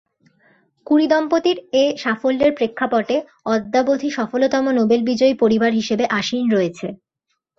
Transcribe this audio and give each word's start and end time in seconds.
Curie 0.87 1.05
দম্পতির 1.07 1.57
এ 1.73 1.95
সাফল্যের 2.03 2.51
প্রেক্ষাপটে 2.57 3.17
অদ্যাবধি 3.45 4.09
সফলতম 4.17 4.65
নোবেল 4.77 5.01
বিজয়ী 5.09 5.33
পরিবার 5.41 5.71
হিসেবে 5.79 6.05
আসীন 6.19 6.43
রয়েছে। 6.49 6.87